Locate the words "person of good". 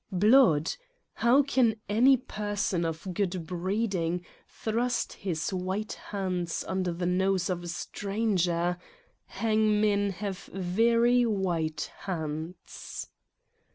2.17-3.45